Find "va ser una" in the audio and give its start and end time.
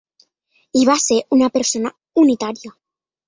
0.89-1.49